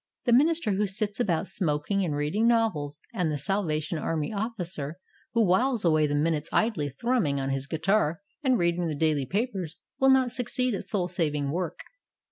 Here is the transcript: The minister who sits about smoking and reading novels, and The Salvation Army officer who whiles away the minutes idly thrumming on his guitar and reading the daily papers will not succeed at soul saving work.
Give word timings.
The 0.25 0.33
minister 0.33 0.71
who 0.71 0.87
sits 0.87 1.19
about 1.19 1.47
smoking 1.47 2.03
and 2.03 2.15
reading 2.15 2.47
novels, 2.47 3.01
and 3.13 3.31
The 3.31 3.37
Salvation 3.37 3.99
Army 3.99 4.33
officer 4.33 4.97
who 5.33 5.45
whiles 5.45 5.85
away 5.85 6.07
the 6.07 6.15
minutes 6.15 6.49
idly 6.51 6.89
thrumming 6.89 7.39
on 7.39 7.51
his 7.51 7.67
guitar 7.67 8.19
and 8.41 8.57
reading 8.57 8.87
the 8.87 8.95
daily 8.95 9.27
papers 9.27 9.75
will 9.99 10.09
not 10.09 10.31
succeed 10.31 10.73
at 10.73 10.85
soul 10.85 11.07
saving 11.07 11.51
work. 11.51 11.77